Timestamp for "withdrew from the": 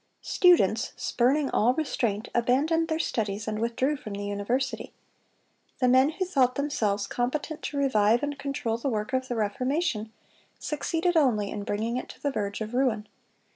3.59-4.25